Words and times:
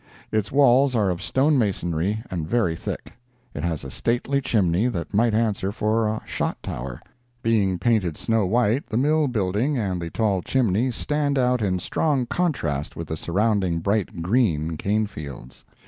Its 0.31 0.51
walls 0.51 0.95
are 0.95 1.11
of 1.11 1.21
stone 1.21 1.59
masonry 1.59 2.23
and 2.31 2.49
very 2.49 2.75
thick. 2.75 3.13
It 3.53 3.61
has 3.61 3.83
a 3.83 3.91
stately 3.91 4.41
chimney 4.41 4.87
that 4.87 5.13
might 5.13 5.35
answer 5.35 5.71
for 5.71 6.07
a 6.07 6.23
shot 6.25 6.57
tower. 6.63 6.99
Being 7.43 7.77
painted 7.77 8.17
snow 8.17 8.47
white, 8.47 8.87
the 8.87 8.97
mill 8.97 9.27
building 9.27 9.77
and 9.77 10.01
the 10.01 10.09
tall 10.09 10.41
chimney 10.41 10.89
stand 10.89 11.37
out 11.37 11.61
in 11.61 11.77
strong 11.77 12.25
contrast 12.25 12.95
with 12.95 13.09
the 13.09 13.15
surrounding 13.15 13.77
bright 13.77 14.23
green 14.23 14.75
cane 14.75 15.05
fields. 15.05 15.65